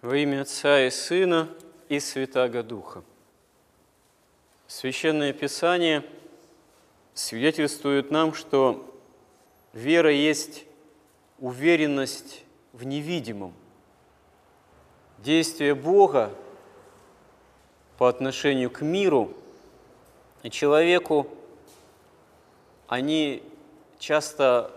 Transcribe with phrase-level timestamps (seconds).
[0.00, 1.48] Во имя Отца и Сына
[1.88, 3.02] и Святаго Духа.
[4.68, 6.04] Священное Писание
[7.14, 8.96] свидетельствует нам, что
[9.72, 10.66] вера есть
[11.40, 13.52] уверенность в невидимом.
[15.18, 16.32] Действие Бога
[17.96, 19.34] по отношению к миру
[20.44, 21.26] и человеку,
[22.86, 23.42] они
[23.98, 24.70] часто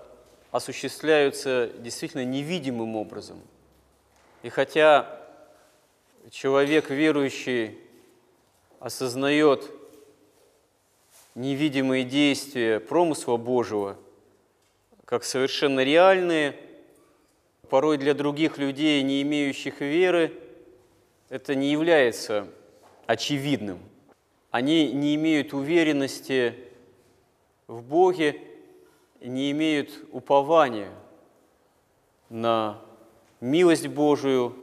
[0.50, 3.40] осуществляются действительно невидимым образом–
[4.44, 5.20] и хотя
[6.30, 7.78] человек верующий
[8.79, 9.71] осознает
[11.36, 13.98] невидимые действия промысла Божьего
[15.06, 16.56] как совершенно реальные,
[17.70, 20.34] порой для других людей, не имеющих веры,
[21.28, 22.48] это не является
[23.07, 23.79] очевидным.
[24.51, 26.56] Они не имеют уверенности
[27.68, 28.42] в Боге,
[29.20, 30.92] не имеют упования
[32.30, 32.80] на
[33.41, 34.55] милость Божию,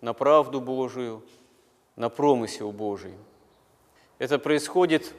[0.00, 1.22] на правду Божию,
[1.94, 3.14] на промысел Божий.
[4.18, 5.14] Это происходит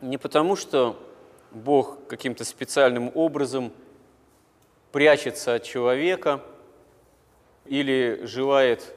[0.00, 0.98] не потому, что
[1.50, 3.72] Бог каким-то специальным образом
[4.92, 6.42] прячется от человека
[7.64, 8.94] или желает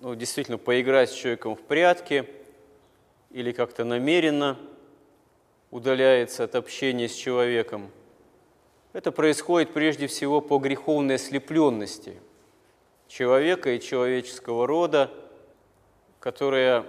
[0.00, 2.28] ну, действительно поиграть с человеком в прятки,
[3.30, 4.58] или как-то намеренно
[5.70, 7.90] удаляется от общения с человеком.
[8.92, 12.20] Это происходит прежде всего по греховной ослепленности–
[13.12, 15.10] человека и человеческого рода,
[16.18, 16.86] которая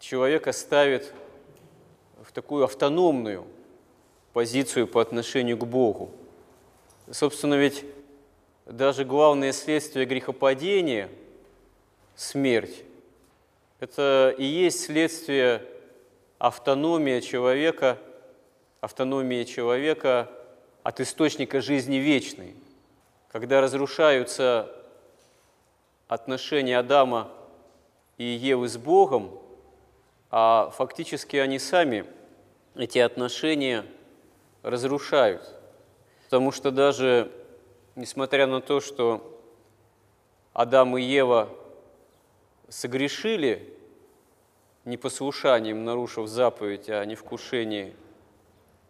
[0.00, 1.14] человека ставит
[2.20, 3.46] в такую автономную
[4.32, 6.10] позицию по отношению к Богу.
[7.10, 7.84] Собственно, ведь
[8.66, 11.08] даже главное следствие грехопадения–
[12.16, 12.82] смерть–
[13.80, 15.62] это и есть следствие
[16.38, 17.98] автономии человека,
[18.80, 20.28] автономии человека
[20.82, 22.56] от источника жизни вечной.
[23.30, 24.74] Когда разрушаются
[26.08, 27.30] отношения Адама
[28.16, 29.38] и Евы с Богом,
[30.30, 32.06] а фактически они сами
[32.74, 33.84] эти отношения
[34.62, 35.54] разрушают.
[36.24, 37.30] Потому что даже
[37.94, 39.40] несмотря на то, что
[40.52, 41.50] Адам и Ева
[42.68, 43.74] согрешили
[44.84, 47.94] непослушанием, нарушив заповедь о невкушении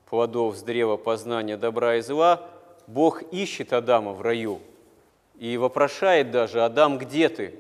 [0.09, 2.49] плодов с древа познания добра и зла,
[2.87, 4.61] Бог ищет Адама в раю–
[5.39, 7.55] и вопрошает даже, Адам, где ты?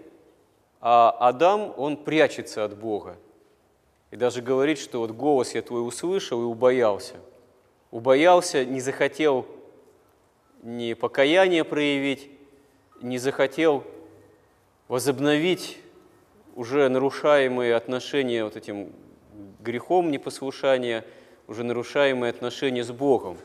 [0.81, 3.17] А Адам, он прячется от Бога.
[4.11, 7.17] И даже говорит, что вот голос я твой услышал и убоялся.
[7.91, 9.47] Убоялся, не захотел
[10.63, 12.31] ни покаяние проявить,
[13.01, 13.85] не захотел
[14.89, 15.79] возобновить
[16.57, 18.93] уже нарушаемые отношения вот этим
[19.61, 21.05] грехом непослушания,
[21.47, 23.39] уже нарушаемые отношения с Богом.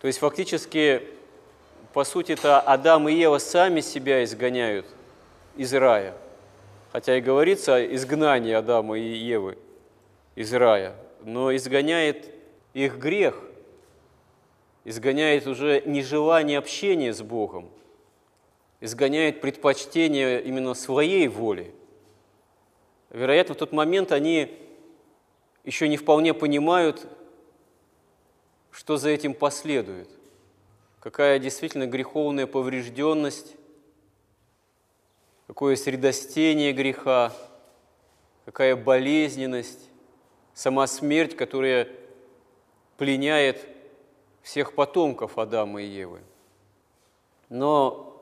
[0.00, 1.02] То есть фактически
[1.96, 4.84] по сути, это Адам и Ева сами себя изгоняют
[5.56, 6.14] из рая.
[6.92, 9.56] Хотя и говорится о изгнании Адама и Евы
[10.34, 12.30] из рая, но изгоняет
[12.74, 13.42] их грех,
[14.84, 17.70] изгоняет уже нежелание общения с Богом,
[18.82, 21.74] изгоняет предпочтение именно своей воли.
[23.08, 24.54] Вероятно, в тот момент они
[25.64, 27.06] еще не вполне понимают,
[28.70, 30.10] что за этим последует
[31.06, 33.54] какая действительно греховная поврежденность,
[35.46, 37.32] какое средостение греха,
[38.44, 39.88] какая болезненность,
[40.52, 41.86] сама смерть, которая
[42.96, 43.64] пленяет
[44.42, 46.22] всех потомков Адама и Евы.
[47.50, 48.20] Но,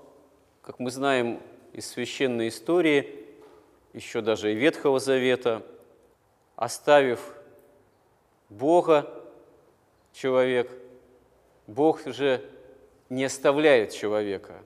[0.61, 1.41] как мы знаем
[1.73, 3.25] из священной истории,
[3.95, 5.63] еще даже и Ветхого Завета,
[6.55, 7.35] оставив
[8.51, 9.11] Бога,
[10.13, 10.71] человек,
[11.67, 12.51] Бог же
[13.15, 14.63] не оставляет человека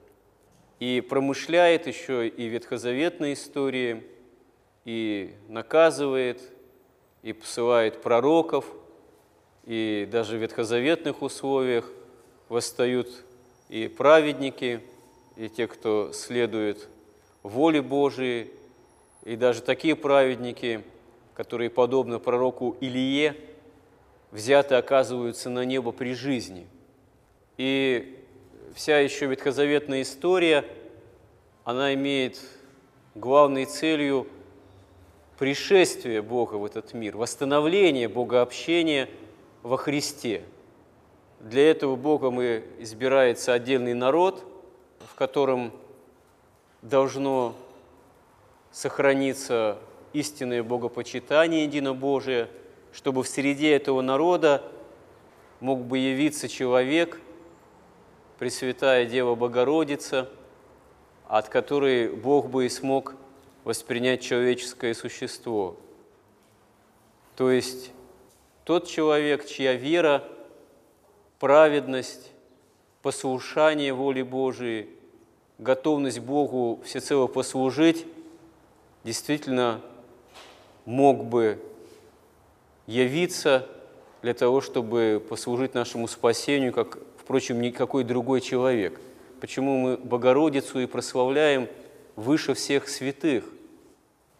[0.80, 4.04] и промышляет еще и ветхозаветной истории,
[4.84, 6.40] и наказывает,
[7.22, 8.64] и посылает пророков,
[9.64, 11.90] и даже в ветхозаветных условиях
[12.48, 13.08] восстают
[13.68, 14.80] и праведники,
[15.36, 16.88] и те, кто следует
[17.42, 18.50] воле Божией,
[19.24, 20.82] и даже такие праведники,
[21.34, 23.36] которые, подобно пророку Илие,
[24.30, 26.66] взяты оказываются на небо при жизни.
[27.58, 28.17] И
[28.74, 30.64] вся еще ветхозаветная история,
[31.64, 32.40] она имеет
[33.14, 34.26] главной целью
[35.38, 39.08] пришествие Бога в этот мир, восстановление Богообщения
[39.62, 40.42] во Христе.
[41.40, 44.44] Для этого Богом и избирается отдельный народ,
[45.06, 45.72] в котором
[46.82, 47.54] должно
[48.72, 49.78] сохраниться
[50.12, 52.48] истинное богопочитание единобожие,
[52.92, 54.64] чтобы в среде этого народа
[55.60, 57.20] мог бы явиться человек–
[58.38, 60.28] Пресвятая Дева Богородица,
[61.26, 63.16] от которой Бог бы и смог
[63.64, 65.76] воспринять человеческое существо.
[67.34, 67.90] То есть
[68.64, 70.22] тот человек, чья вера,
[71.40, 72.30] праведность,
[73.02, 74.88] послушание воле Божией,
[75.58, 78.06] готовность Богу всецело послужить,
[79.02, 79.80] действительно
[80.84, 81.60] мог бы
[82.86, 83.66] явиться
[84.22, 88.98] для того, чтобы послужить нашему спасению, как, впрочем, никакой другой человек.
[89.38, 91.68] Почему мы Богородицу и прославляем
[92.16, 93.44] выше всех святых,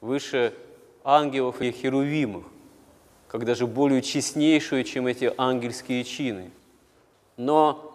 [0.01, 0.55] выше
[1.05, 2.45] ангелов и херувимов,
[3.29, 6.51] как даже более честнейшую, чем эти ангельские чины.
[7.37, 7.95] Но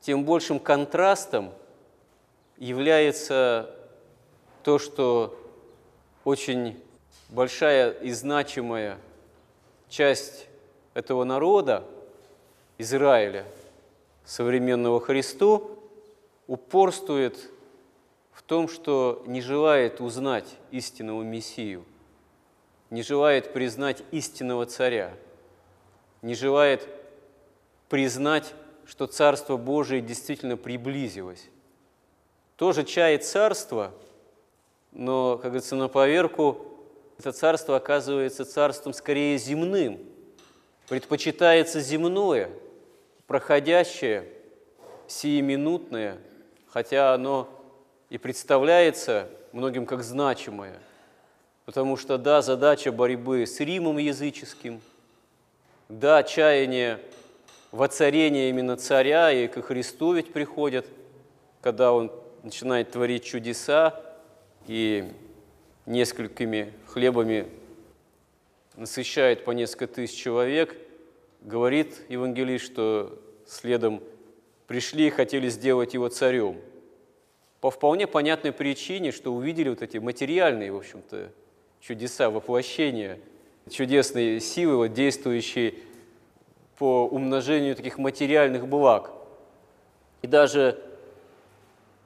[0.00, 1.50] тем большим контрастом
[2.56, 3.68] является
[4.62, 5.36] то, что
[6.22, 6.78] очень
[7.30, 8.96] большая и значимая
[9.88, 10.46] часть
[10.94, 11.82] этого народа,
[12.78, 13.44] Израиля,
[14.30, 15.76] современного Христу,
[16.46, 17.50] упорствует
[18.30, 21.84] в том, что не желает узнать истинного Мессию,
[22.90, 25.12] не желает признать истинного царя,
[26.22, 26.86] не желает
[27.88, 28.54] признать,
[28.86, 31.48] что Царство Божие действительно приблизилось.
[32.54, 33.92] Тоже чает царство,
[34.92, 36.68] но, как говорится, на поверку
[37.18, 39.98] это царство оказывается царством скорее земным,
[40.88, 42.48] предпочитается земное,
[43.30, 44.24] проходящее,
[45.06, 46.18] сиюминутное,
[46.66, 47.48] хотя оно
[48.08, 50.76] и представляется многим как значимое,
[51.64, 54.80] потому что, да, задача борьбы с Римом языческим,
[55.88, 56.98] да, чаяние
[57.70, 60.86] воцарения именно царя, и ко Христу ведь приходят,
[61.60, 62.10] когда он
[62.42, 63.94] начинает творить чудеса,
[64.66, 65.08] и
[65.86, 67.48] несколькими хлебами
[68.74, 70.76] насыщает по несколько тысяч человек,
[71.40, 74.02] говорит евангелист, что следом
[74.66, 76.58] пришли и хотели сделать его царем.
[77.60, 81.30] По вполне понятной причине, что увидели вот эти материальные, в общем-то,
[81.80, 83.18] чудеса, воплощения
[83.68, 85.74] чудесной силы, вот, действующие
[86.78, 89.10] по умножению таких материальных благ.
[90.22, 90.82] И даже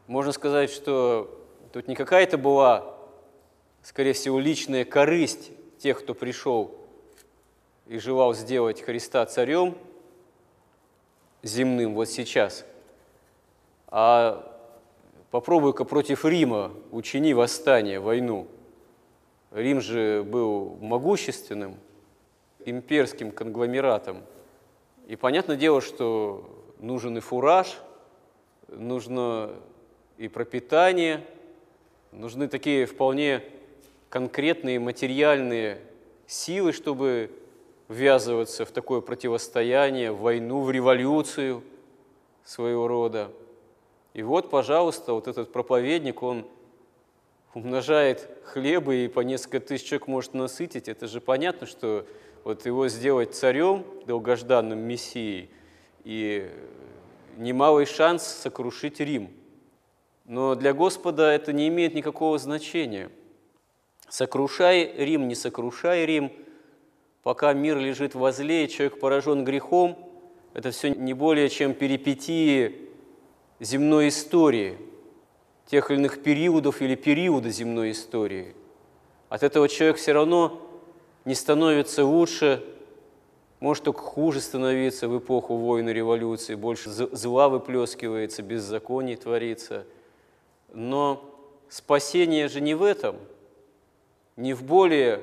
[0.07, 1.41] можно сказать, что
[1.73, 2.95] тут не какая-то была
[3.85, 6.75] скорее всего, личная корысть тех, кто пришел
[7.87, 9.77] и желал сделать Христа царем
[11.43, 12.65] земным вот сейчас.
[13.89, 14.51] А
[15.31, 18.49] попробуй-ка против Рима учини восстание, войну.
[19.51, 21.77] Рим же был могущественным,
[22.65, 24.23] имперским конгломератом.
[25.07, 27.79] И понятное дело, что нужен и фураж,
[28.69, 29.53] нужно
[30.17, 31.25] и пропитание,
[32.11, 33.43] нужны такие вполне
[34.09, 35.81] конкретные материальные
[36.27, 37.31] силы, чтобы
[37.89, 41.63] ввязываться в такое противостояние, в войну, в революцию
[42.45, 43.31] своего рода.
[44.13, 46.47] И вот, пожалуйста, вот этот проповедник, он
[47.53, 50.89] умножает хлебы и по несколько тысяч человек может насытить.
[50.89, 52.07] Это же понятно, что
[52.43, 55.51] вот его сделать царем, долгожданным мессией,
[56.05, 56.51] и
[57.37, 59.31] немалый шанс сокрушить Рим.
[60.25, 63.11] Но для Господа это не имеет никакого значения–
[64.15, 66.33] Сокрушай Рим, не сокрушай Рим,
[67.25, 69.99] пока мир лежит возле, и человек поражен грехом,
[70.53, 72.89] это все не более чем перипетии
[73.59, 74.79] земной истории,
[75.67, 78.55] тех или иных периодов или периода земной истории.
[79.29, 80.61] От этого человек все равно
[81.25, 82.63] не становится лучше,
[83.59, 89.85] может только хуже становиться в эпоху войны, революции, больше зла выплескивается, беззаконий творится.
[90.73, 91.25] Но
[91.69, 93.17] спасение же не в этом–
[94.37, 95.21] не в более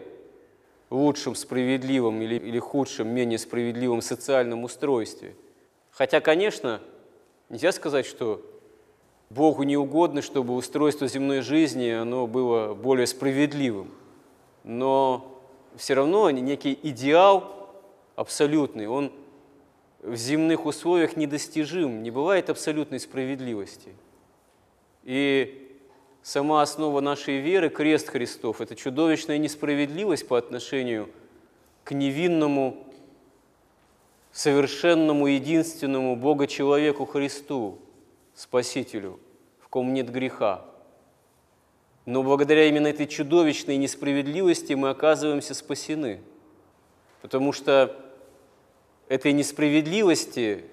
[0.91, 5.33] лучшем, справедливом или, или худшем, менее справедливом социальном устройстве.
[5.89, 6.81] Хотя, конечно,
[7.49, 8.45] нельзя сказать, что
[9.29, 13.89] Богу не угодно, чтобы устройство земной жизни оно было более справедливым.
[14.63, 15.41] Но
[15.77, 17.71] все равно некий идеал
[18.15, 19.11] абсолютный, он
[20.01, 23.89] в земных условиях недостижим, не бывает абсолютной справедливости.
[25.03, 25.70] И
[26.23, 31.09] сама основа нашей веры, крест Христов, это чудовищная несправедливость по отношению
[31.83, 32.85] к невинному,
[34.31, 37.79] совершенному, единственному Бога-человеку Христу,
[38.35, 39.19] Спасителю,
[39.59, 40.65] в ком нет греха.
[42.05, 46.21] Но благодаря именно этой чудовищной несправедливости мы оказываемся спасены,
[47.21, 47.95] потому что
[49.07, 50.65] этой несправедливости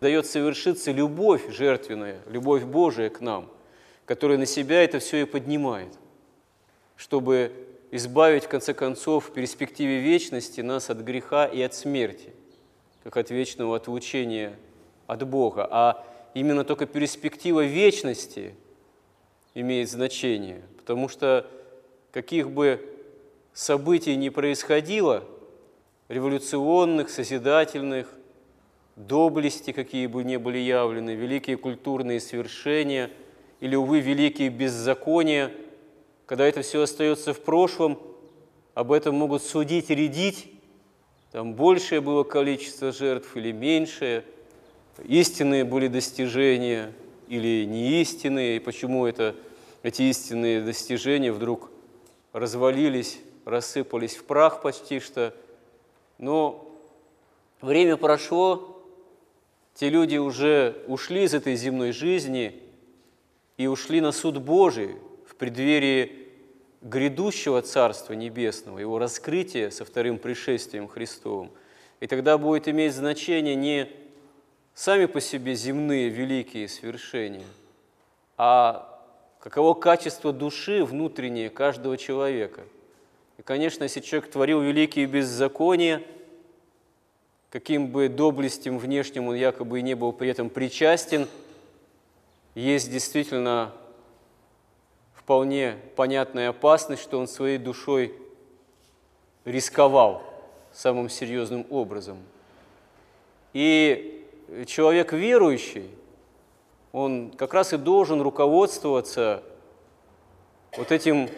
[0.00, 3.48] дает совершиться любовь жертвенная, любовь Божия к нам–
[4.10, 5.96] который на себя это все и поднимает,
[6.96, 7.52] чтобы
[7.92, 12.32] избавить, в конце концов, в перспективе вечности нас от греха и от смерти,
[13.04, 14.58] как от вечного отлучения
[15.06, 15.68] от Бога.
[15.70, 18.56] А именно только перспектива вечности
[19.54, 21.48] имеет значение, потому что
[22.10, 22.84] каких бы
[23.52, 25.22] событий ни происходило,
[26.08, 28.12] революционных, созидательных,
[28.96, 33.12] доблести, какие бы ни были явлены, великие культурные свершения
[33.60, 35.52] или, увы, великие беззакония,
[36.26, 37.98] когда это все остается в прошлом,
[38.74, 40.52] об этом могут судить, рядить,
[41.32, 44.24] там большее было количество жертв или меньшее,
[45.04, 46.92] истинные были достижения
[47.28, 49.36] или неистинные, и почему это,
[49.82, 51.70] эти истинные достижения вдруг
[52.32, 55.34] развалились, рассыпались в прах почти что.
[56.18, 56.68] Но
[57.60, 58.82] время прошло,
[59.74, 62.60] те люди уже ушли из этой земной жизни
[63.60, 64.96] и ушли на суд Божий
[65.28, 66.28] в преддверии
[66.80, 71.50] грядущего Царства Небесного, его раскрытия со вторым пришествием Христовым.
[72.00, 73.86] И тогда будет иметь значение не
[74.72, 77.44] сами по себе земные великие свершения,
[78.38, 78.98] а
[79.40, 82.62] каково качество души внутреннее каждого человека.
[83.36, 86.02] И, конечно, если человек творил великие беззакония–
[87.50, 91.28] каким бы доблестям внешним он якобы и не был при этом причастен,
[92.54, 93.72] есть действительно
[95.14, 98.14] вполне понятная опасность, что он своей душой
[99.44, 100.22] рисковал
[100.72, 102.18] самым серьезным образом.
[103.52, 104.26] И
[104.66, 105.90] человек верующий,
[106.92, 109.42] он как раз и должен руководствоваться
[110.76, 111.28] вот этим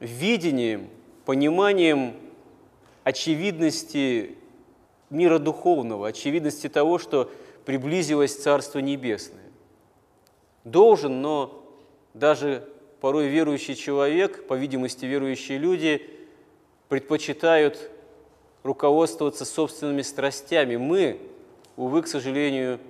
[0.00, 0.88] видением,
[1.24, 2.14] пониманием
[3.02, 4.36] очевидности
[5.10, 7.30] мира духовного, очевидности того, что
[7.64, 9.43] приблизилось Царство Небесное.
[10.64, 11.64] Должен, но
[12.14, 12.68] даже
[13.00, 16.10] порой верующий человек, по видимости верующие люди,
[16.88, 17.90] предпочитают
[18.62, 20.76] руководствоваться собственными страстями.
[20.76, 21.20] Мы,
[21.76, 22.80] увы, к сожалению,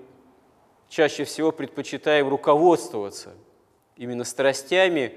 [0.89, 3.35] чаще всего предпочитаем руководствоваться
[3.97, 5.13] именно страстями,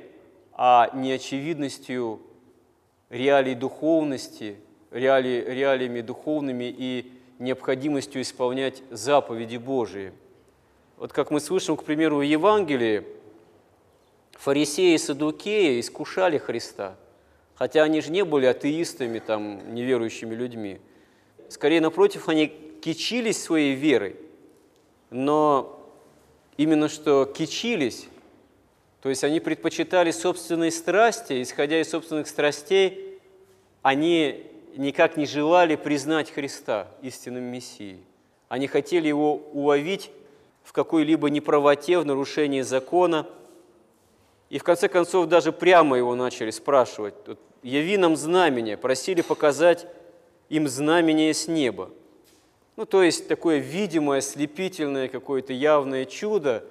[0.54, 2.22] а не очевидностью
[3.10, 4.58] реалий духовности–
[4.92, 10.14] реали, реалиями духовными и необходимостью исполнять заповеди Божии.
[10.98, 13.04] Вот как мы слышим, к примеру, в Евангелии,
[14.32, 16.96] фарисеи и садукеи искушали Христа,
[17.54, 20.80] хотя они же не были атеистами, там, неверующими людьми.
[21.50, 22.48] Скорее, напротив, они
[22.82, 24.16] кичились своей верой,
[25.12, 25.80] но
[26.58, 28.08] именно что кичились,
[29.04, 33.20] то есть они предпочитали собственные страсти, исходя из собственных страстей,
[33.84, 38.00] они никак не желали признать Христа истинным Мессией.
[38.50, 40.10] Они хотели его уловить
[40.68, 43.26] в какой-либо неправоте, в нарушении закона.
[44.50, 47.14] И в конце концов даже прямо его начали спрашивать.
[47.64, 49.88] «Яви нам знамение», просили показать
[50.50, 51.90] им знамение с неба.
[52.76, 56.66] Ну, то есть такое видимое, слепительное, какое-то явное чудо,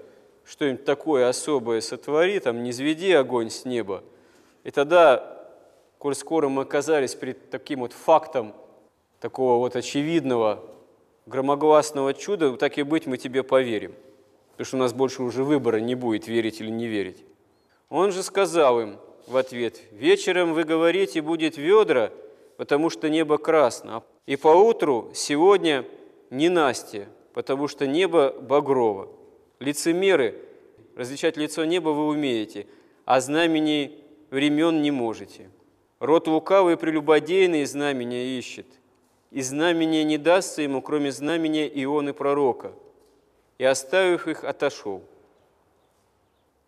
[0.45, 4.05] что-нибудь такое особое сотвори, там, не зведи огонь с неба.
[4.63, 5.43] И тогда
[5.97, 8.53] коль скоро мы оказались перед таким вот фактом
[9.21, 10.63] такого вот очевидного,
[11.27, 13.95] громогласного чуда, так и быть, мы тебе поверим.
[14.53, 17.25] Потому что у нас больше уже выбора не будет, верить или не верить.
[17.89, 22.11] Он же сказал им в ответ, «Вечером вы говорите, будет ведра,
[22.57, 25.85] потому что небо красно, и поутру сегодня
[26.31, 29.09] не Настя, потому что небо багрово.
[29.59, 30.37] Лицемеры,
[30.95, 32.67] различать лицо неба вы умеете,
[33.05, 35.51] а знамений времен не можете».
[35.99, 38.67] Род лукавый и прелюбодейный знамения ищет,
[39.31, 42.73] и знамения не дастся ему, кроме знамения Ионы пророка.
[43.59, 45.03] И оставив их, отошел.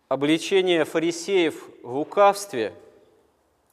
[0.07, 2.73] Обличение фарисеев в лукавстве,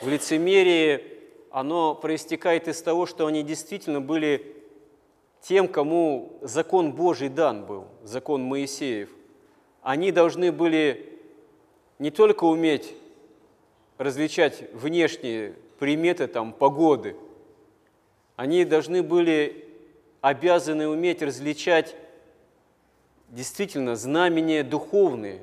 [0.00, 1.02] в лицемерии,
[1.50, 4.54] оно проистекает из того, что они действительно были
[5.40, 9.08] тем, кому закон Божий дан был, закон Моисеев.
[9.80, 11.18] Они должны были
[11.98, 12.92] не только уметь
[13.96, 17.16] различать внешние приметы там, погоды.
[18.36, 19.64] Они должны были
[20.20, 21.96] обязаны уметь различать
[23.30, 25.42] действительно знамения духовные,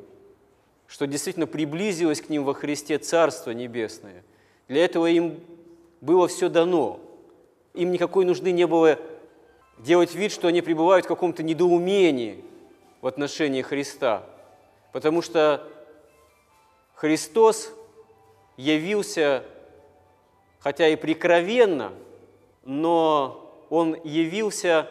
[0.87, 4.23] что действительно приблизилось к ним во Христе Царство Небесное.
[4.67, 5.39] Для этого им
[6.01, 6.99] было все дано.
[7.73, 8.99] Им никакой нужды не было
[9.79, 12.43] делать вид, что они пребывают в каком-то недоумении
[13.01, 14.23] в отношении Христа.
[14.91, 15.67] Потому что
[16.93, 17.73] Христос
[18.55, 19.43] явился,
[20.59, 21.91] хотя и прикровенно,
[22.65, 24.89] но он явился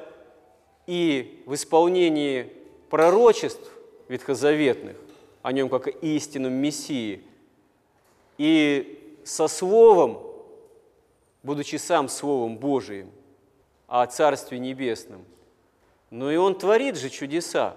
[0.87, 2.53] и в исполнении
[2.91, 3.71] пророчеств
[4.09, 4.97] ветхозаветных,
[5.43, 7.23] о нем как о истинном Мессии,
[8.39, 10.21] и со Словом,
[11.43, 13.11] будучи сам Словом Божиим,
[13.87, 15.25] о Царстве Небесном.
[16.11, 17.77] Но и Он творит же чудеса.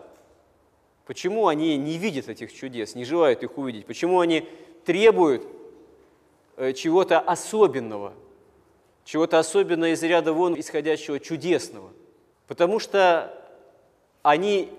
[1.05, 3.85] Почему они не видят этих чудес, не желают их увидеть?
[3.85, 4.47] Почему они
[4.85, 5.45] требуют
[6.57, 8.13] э, чего-то особенного,
[9.05, 11.93] чего-то особенного из ряда вон исходящего чудесного?
[12.47, 13.31] Потому что
[14.23, 14.69] они,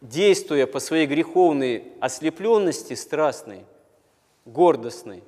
[0.00, 3.64] действуя по своей греховной ослепленности страстной,
[4.46, 5.22] гордостной,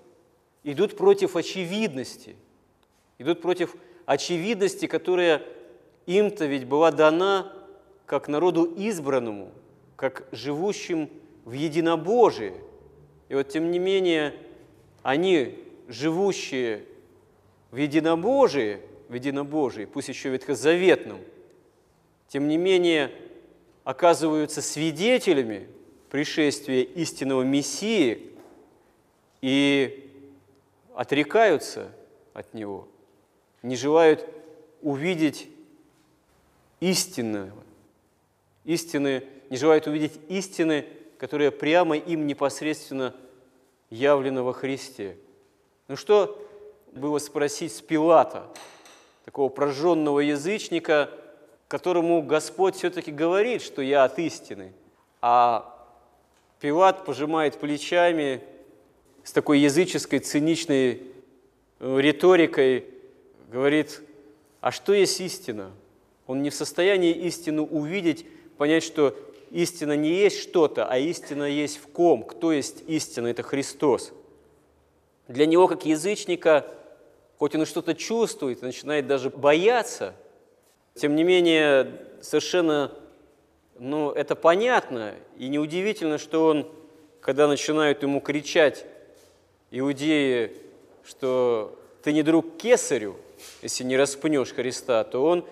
[0.64, 2.35] идут против очевидности,
[3.19, 3.76] идут против
[4.07, 5.43] очевидности, которая
[6.07, 7.52] им-то ведь была дана
[8.07, 9.52] как народу избранному,
[9.97, 11.11] как живущим
[11.45, 12.54] в единобожии.
[13.28, 14.35] И вот тем не менее,
[15.02, 16.85] они, живущие
[17.75, 18.78] в единобожии,
[19.09, 21.19] в единобожии, пусть еще ветхозаветном,
[22.28, 23.11] тем не менее
[23.83, 25.66] оказываются свидетелями
[26.09, 28.31] пришествия истинного Мессии
[29.40, 30.09] и
[30.95, 31.90] отрекаются
[32.33, 32.87] от Него,
[33.62, 34.25] не желают
[34.81, 35.49] увидеть
[36.78, 37.64] истинного,
[38.62, 40.87] истины, не желают увидеть истины,
[41.19, 43.16] которая прямо им непосредственно
[43.90, 45.16] явлена во Христе.
[45.88, 46.40] Ну что
[46.95, 48.47] было спросить с Пилата,
[49.25, 51.11] такого прожженного язычника,
[51.69, 54.73] которому Господь все-таки говорит, что я от истины,
[55.21, 55.71] а
[56.61, 58.43] Пилат пожимает плечами
[59.23, 61.03] с такой языческой, циничной
[61.81, 62.87] э, риторикой,
[63.51, 64.03] говорит,
[64.61, 65.73] а что есть истина?
[66.27, 69.17] Он не в состоянии истину увидеть, понять, что
[69.51, 72.23] истина не есть что-то, а истина есть в ком.
[72.23, 73.27] Кто есть истина?
[73.29, 74.13] Это Христос.
[75.29, 76.67] Для него, как язычника,
[77.38, 80.14] хоть он и что-то чувствует, начинает даже бояться,
[80.95, 82.93] тем не менее, совершенно,
[83.79, 86.71] ну, это понятно, и неудивительно, что он,
[87.21, 88.87] когда начинают ему кричать
[89.71, 90.53] иудеи,
[91.05, 93.17] что ты не друг кесарю,
[93.62, 95.45] если не распнешь Христа, то он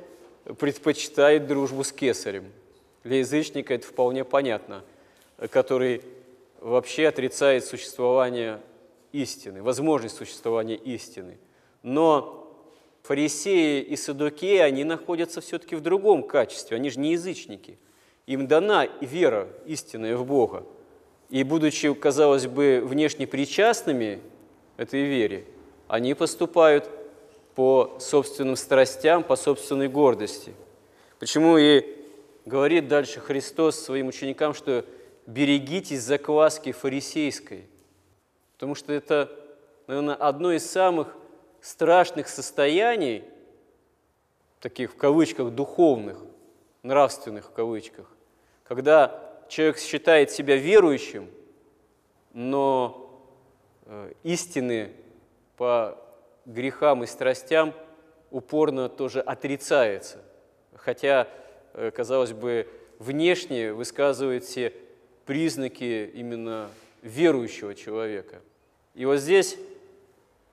[0.59, 2.51] предпочитает дружбу с кесарем.
[3.05, 4.85] Для язычника это вполне понятно,
[5.51, 6.03] который
[6.61, 8.61] вообще отрицает существование
[9.13, 11.37] истины, возможность существования истины.
[11.83, 12.43] Но
[13.03, 17.79] фарисеи и садукеи, они находятся все-таки в другом качестве, они же не язычники.
[18.27, 20.65] Им дана вера истинная в Бога.
[21.29, 24.21] И будучи, казалось бы, внешне причастными
[24.77, 25.45] этой вере,
[25.89, 26.89] они поступают
[27.55, 30.55] по собственным страстям, по собственной гордости.
[31.19, 31.85] Почему и
[32.45, 34.85] говорит дальше Христос своим ученикам, что
[35.27, 37.67] берегитесь закваски фарисейской,
[38.55, 39.31] потому что это,
[39.87, 41.15] наверное, одно из самых
[41.63, 43.25] страшных состояний,
[44.61, 46.19] таких в кавычках духовных,
[46.83, 48.13] нравственных в кавычках,
[48.65, 51.31] когда человек считает себя верующим,
[52.33, 53.25] но
[53.87, 54.93] э, истины
[55.57, 55.99] по
[56.45, 57.75] грехам и страстям
[58.31, 60.19] упорно тоже отрицается.
[60.75, 61.29] Хотя,
[61.75, 62.67] э, казалось бы,
[62.99, 64.73] внешне высказывает все
[65.27, 66.71] признаки именно
[67.03, 68.41] верующего человека.
[68.95, 69.57] И вот здесь,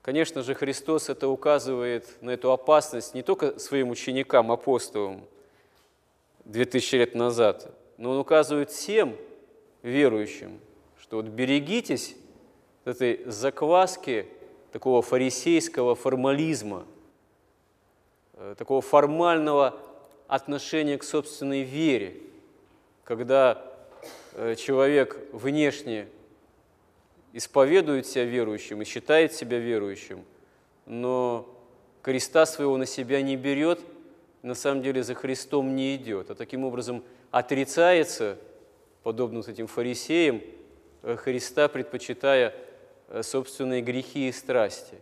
[0.02, 5.24] конечно же, Христос это указывает на эту опасность не только своим ученикам, апостолам,
[6.44, 9.16] 2000 лет назад, но Он указывает всем
[9.82, 10.60] верующим,
[11.00, 12.16] что вот берегитесь
[12.84, 14.26] этой закваски
[14.72, 16.86] такого фарисейского формализма,
[18.34, 19.78] э, такого формального
[20.28, 22.16] отношения к собственной вере,
[23.04, 23.62] когда
[24.32, 26.08] э, человек внешне
[27.32, 30.24] исповедует себя верующим и считает себя верующим,
[30.86, 31.48] но
[32.02, 33.80] креста своего на себя не берет,
[34.42, 38.38] на самом деле за Христом не идет, а таким образом отрицается,
[39.02, 40.40] подобно вот этим фарисеям,
[41.02, 42.54] э, Христа предпочитая
[43.10, 44.94] Э, собственные грехи и страсти.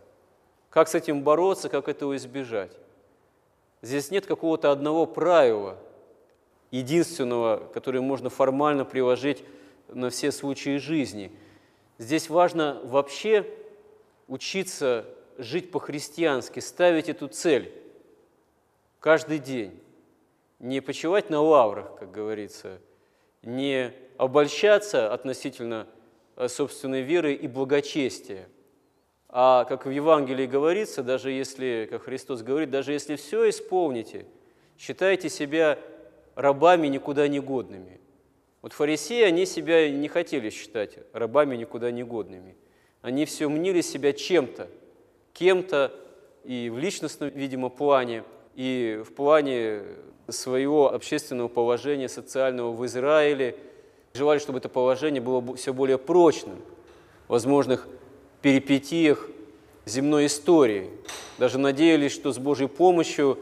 [0.71, 2.71] Как с этим бороться, как этого избежать?
[3.83, 5.77] Здесь нет какого-то одного правила,
[6.71, 9.43] единственного, которое можно формально приложить
[9.89, 11.31] на все случаи жизни.
[11.99, 13.45] Здесь важно вообще
[14.27, 15.05] учиться
[15.37, 17.71] жить по-христиански, ставить эту цель
[18.99, 19.79] каждый день.
[20.57, 22.79] Не почивать на лаврах, как говорится,
[23.43, 25.87] не обольщаться относительно
[26.39, 28.47] Э, собственной веры и благочестия.
[29.27, 34.25] А как в Евангелии говорится, даже если, как Христос говорит, даже если все исполните,
[34.77, 35.77] считайте себя
[36.35, 37.98] рабами никуда не годными.
[38.61, 42.55] Вот фарисеи, они себя не хотели считать рабами никуда не годными.
[43.01, 44.67] Они все мнили себя чем-то,
[45.33, 45.93] кем-то
[46.43, 48.23] и в личностном, видимо, плане,
[48.55, 49.83] и в плане
[50.27, 53.55] своего общественного положения социального в Израиле–
[54.13, 56.57] Желали, чтобы это положение было все более прочным
[57.27, 57.87] в возможных
[58.41, 59.29] перипетиях
[59.85, 60.89] земной истории.
[61.37, 63.37] Даже надеялись, что с Божьей помощью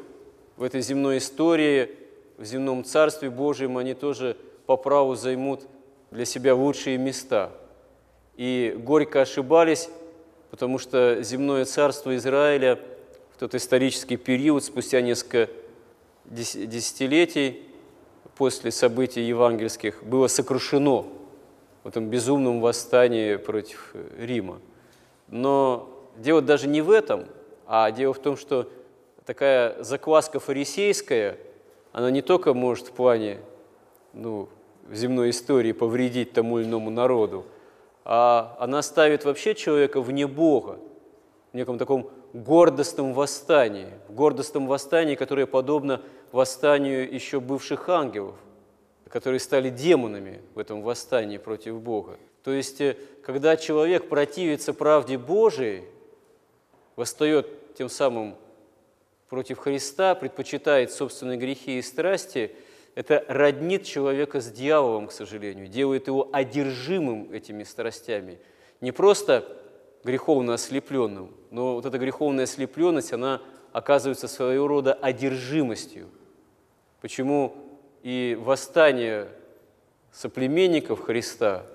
[0.57, 1.95] в этой земной истории,
[2.37, 4.35] в земном Царстве Божьем они тоже
[4.67, 5.61] по праву займут
[6.11, 7.51] для себя лучшие места.
[8.35, 9.89] И горько ошибались,
[10.51, 12.77] потому что земное царство Израиля
[13.33, 15.49] в тот исторический период, спустя несколько
[16.25, 17.63] десятилетий
[18.35, 21.07] после событий евангельских, было сокрушено
[21.83, 24.59] в этом безумном восстании против Рима.
[25.29, 27.25] Но дело даже не в этом,
[27.65, 28.69] а дело в том, что
[29.25, 31.37] такая закваска фарисейская,
[31.93, 33.39] она не только может в плане
[34.13, 34.49] ну,
[34.89, 37.45] в земной истории повредить тому или иному народу,
[38.05, 40.79] а она ставит вообще человека вне Бога,
[41.51, 48.35] в неком таком гордостном восстании, в гордостном восстании, которое подобно восстанию еще бывших ангелов,
[49.09, 52.17] которые стали демонами в этом восстании против Бога.
[52.43, 55.83] То есть, э, когда человек противится правде Божией,
[56.95, 58.35] восстает тем самым
[59.29, 62.51] против Христа, предпочитает собственные грехи и страсти,
[62.97, 68.39] это роднит человека с дьяволом, к сожалению, делает его одержимым этими страстями.
[68.81, 69.45] Не просто
[70.03, 73.39] греховно ослепленным, но вот эта греховная ослепленность, она
[73.71, 76.09] оказывается своего рода одержимостью.
[76.99, 77.55] Почему
[78.01, 79.27] и восстание
[80.11, 81.67] соплеменников Христа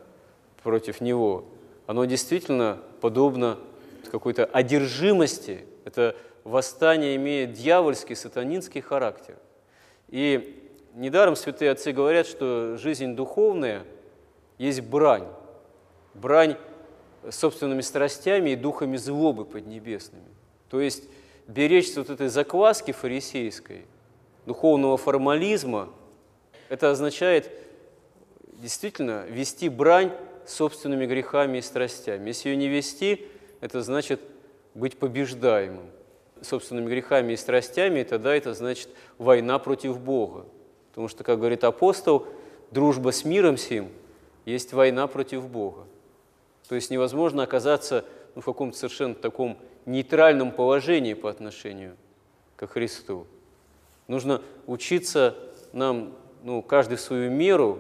[0.65, 1.45] против Него,
[1.87, 3.61] оно действительно подобно
[4.11, 5.67] какой-то одержимости.
[5.85, 9.37] Это восстание имеет дьявольский, сатанинский характер.
[10.09, 10.62] И
[10.95, 13.85] недаром святые отцы говорят, что жизнь духовная
[14.59, 15.27] есть брань.
[16.15, 16.57] Брань
[17.31, 20.25] собственными страстями и духами злобы поднебесными.
[20.69, 21.05] То есть
[21.47, 23.87] беречься вот этой закваски фарисейской,
[24.47, 25.89] духовного формализма,
[26.69, 27.51] это означает
[28.55, 30.13] действительно вести брань
[30.47, 32.29] собственными грехами и страстями.
[32.29, 33.27] Если ее не вести,
[33.61, 34.21] это значит
[34.75, 35.87] быть побеждаемым
[36.41, 40.45] собственными грехами и страстями, и тогда это значит война против Бога.
[40.93, 42.27] Потому что, как говорит апостол,
[42.71, 43.89] дружба с миром сим
[44.45, 45.87] есть война против Бога.
[46.69, 51.97] То есть невозможно оказаться ну, в каком-то совершенно таком нейтральном положении по отношению
[52.57, 53.27] к Христу.
[54.07, 55.35] Нужно учиться
[55.73, 57.79] нам, ну, каждый в свою меру,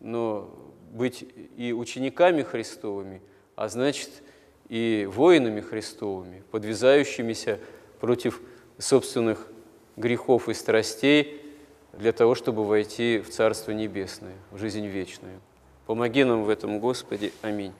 [0.00, 0.50] но
[0.92, 3.22] быть и учениками Христовыми,
[3.54, 4.10] а значит
[4.68, 7.60] и воинами Христовыми, подвязающимися
[7.98, 8.42] против
[8.78, 9.48] собственных
[9.96, 11.45] грехов и страстей
[11.98, 15.40] для того, чтобы войти в Царство Небесное, в жизнь вечную.
[15.86, 17.32] Помоги нам в этом, Господи.
[17.42, 17.72] Аминь.